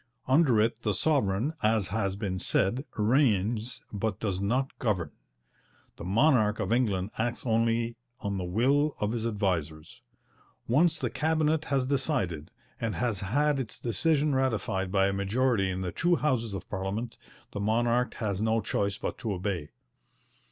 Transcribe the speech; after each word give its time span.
Under 0.27 0.59
it 0.59 0.81
the 0.81 0.95
sovereign, 0.95 1.53
as 1.61 1.89
has 1.89 2.15
been 2.15 2.39
said, 2.39 2.85
'reigns 2.97 3.85
but 3.93 4.19
does 4.19 4.41
not 4.41 4.75
govern.' 4.79 5.11
The 5.97 6.03
monarch 6.03 6.59
of 6.59 6.73
England 6.73 7.11
acts 7.19 7.45
only 7.45 7.97
on 8.19 8.39
the 8.39 8.43
will 8.43 8.95
of 8.99 9.11
his 9.11 9.27
advisers. 9.27 10.01
Once 10.67 10.97
the 10.97 11.11
Cabinet 11.11 11.65
has 11.65 11.85
decided, 11.85 12.49
and 12.79 12.95
has 12.95 13.19
had 13.19 13.59
its 13.59 13.79
decision 13.79 14.33
ratified 14.33 14.91
by 14.91 15.05
a 15.05 15.13
majority 15.13 15.69
in 15.69 15.81
the 15.81 15.91
two 15.91 16.15
Houses 16.15 16.55
of 16.55 16.67
Parliament, 16.67 17.15
the 17.51 17.59
monarch 17.59 18.15
has 18.15 18.41
no 18.41 18.59
choice 18.59 18.97
but 18.97 19.19
to 19.19 19.31
obey. 19.31 19.69